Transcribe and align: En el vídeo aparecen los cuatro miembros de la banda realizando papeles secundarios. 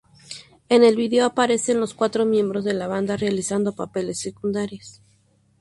En 0.67 0.83
el 0.83 0.95
vídeo 0.95 1.25
aparecen 1.27 1.79
los 1.79 1.93
cuatro 1.93 2.25
miembros 2.25 2.63
de 2.63 2.73
la 2.73 2.87
banda 2.87 3.17
realizando 3.17 3.75
papeles 3.75 4.17
secundarios. 4.19 5.03